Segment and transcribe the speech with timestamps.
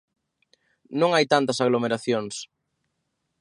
[0.99, 2.35] Non hai tantas aglomeracións.